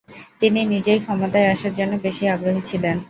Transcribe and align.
তিনি 0.39 0.59
নিজেই 0.73 0.99
ক্ষমতায় 1.01 1.51
আসার 1.53 1.73
জন্য 1.79 1.93
বেশি 2.05 2.23
আগ্রহী 2.27 2.61
ছিলেন। 2.69 2.97